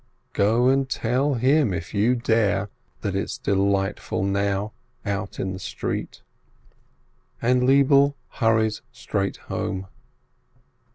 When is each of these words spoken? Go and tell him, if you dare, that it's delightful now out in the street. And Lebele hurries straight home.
Go 0.33 0.67
and 0.67 0.89
tell 0.89 1.35
him, 1.35 1.71
if 1.75 1.93
you 1.93 2.15
dare, 2.15 2.71
that 3.01 3.15
it's 3.15 3.37
delightful 3.37 4.23
now 4.23 4.73
out 5.05 5.39
in 5.39 5.53
the 5.53 5.59
street. 5.59 6.23
And 7.39 7.67
Lebele 7.67 8.15
hurries 8.29 8.81
straight 8.91 9.37
home. 9.37 9.85